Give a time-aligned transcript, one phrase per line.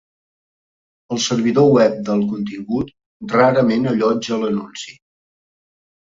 [1.15, 2.89] El servidor web del contingut
[3.33, 4.97] rarament allotja l'anunci.